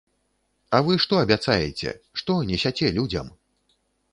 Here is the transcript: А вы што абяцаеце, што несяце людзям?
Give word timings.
А 0.77 0.79
вы 0.87 0.95
што 1.03 1.19
абяцаеце, 1.25 1.93
што 2.23 2.39
несяце 2.51 2.87
людзям? 2.97 3.31